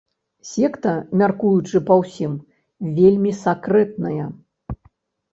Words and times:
Секта, 0.51 0.93
мяркуючы 1.21 1.81
па 1.89 1.97
ўсім, 1.99 2.33
вельмі 2.99 3.33
сакрэтная. 3.43 4.25